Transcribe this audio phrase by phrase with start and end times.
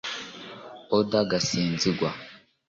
[0.97, 2.09] Oda Gasinzigwa